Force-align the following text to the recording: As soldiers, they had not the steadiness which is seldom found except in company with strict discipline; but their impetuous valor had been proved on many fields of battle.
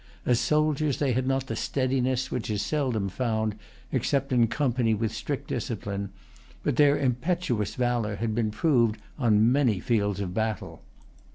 As 0.25 0.39
soldiers, 0.39 0.97
they 0.97 1.11
had 1.13 1.27
not 1.27 1.45
the 1.45 1.55
steadiness 1.55 2.31
which 2.31 2.49
is 2.49 2.63
seldom 2.63 3.07
found 3.07 3.53
except 3.91 4.31
in 4.33 4.47
company 4.47 4.95
with 4.95 5.13
strict 5.13 5.47
discipline; 5.49 6.09
but 6.63 6.75
their 6.77 6.97
impetuous 6.97 7.75
valor 7.75 8.15
had 8.15 8.33
been 8.33 8.49
proved 8.49 8.99
on 9.19 9.51
many 9.51 9.79
fields 9.79 10.19
of 10.19 10.33
battle. 10.33 10.81